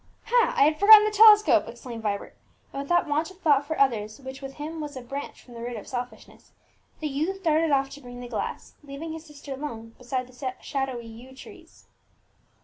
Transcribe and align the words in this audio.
"Ha! 0.23 0.55
I 0.57 0.63
had 0.63 0.79
forgotten 0.79 1.05
the 1.05 1.11
telescope!" 1.11 1.67
exclaimed 1.67 2.01
Vibert; 2.01 2.35
and 2.73 2.79
with 2.81 2.89
that 2.89 3.05
want 3.07 3.29
of 3.29 3.39
thought 3.41 3.67
for 3.67 3.79
others 3.79 4.19
which 4.19 4.41
with 4.41 4.55
him 4.55 4.81
was 4.81 4.97
a 4.97 5.01
branch 5.01 5.43
from 5.43 5.53
the 5.53 5.61
root 5.61 5.77
of 5.77 5.85
selfishness, 5.87 6.53
the 6.99 7.07
youth 7.07 7.43
darted 7.43 7.69
off 7.69 7.91
to 7.91 8.01
bring 8.01 8.19
the 8.19 8.27
glass, 8.27 8.73
leaving 8.83 9.13
his 9.13 9.25
sister 9.27 9.53
alone 9.53 9.89
beside 9.99 10.25
the 10.25 10.55
shadowy 10.59 11.05
yew 11.05 11.35
trees. 11.35 11.85